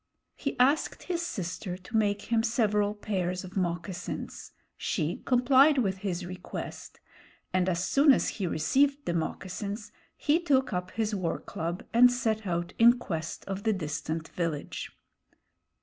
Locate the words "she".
4.75-5.17